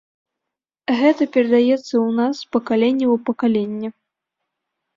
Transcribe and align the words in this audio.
Гэта 1.01 1.27
перадаецца 1.35 1.85
ў 2.05 2.09
нас 2.21 2.33
з 2.41 2.45
пакалення 2.57 3.07
ў 3.07 3.25
пакаленне! 3.31 3.89